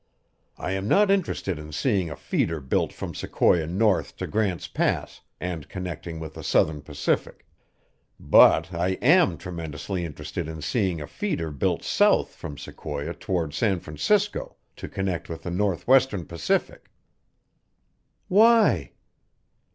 [0.57, 5.21] I am not interested in seeing a feeder built from Sequoia north to Grant's Pass,
[5.39, 7.45] and connecting with the Southern Pacific,
[8.19, 13.79] but I am tremendously interested in seeing a feeder built south from Sequoia toward San
[13.79, 16.89] Francisco, to connect with the Northwestern Pacific."
[18.27, 18.93] "Why?"